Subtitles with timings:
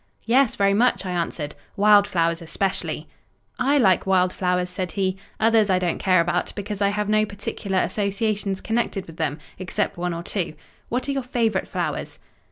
[0.25, 3.07] "Yes; very much," I answered, "wild flowers especially."
[3.59, 7.23] "I like wild flowers," said he; "others I don't care about, because I have no
[7.23, 10.55] particular associations connected with them—except one or two.
[10.89, 12.17] What are your favourite flowers?"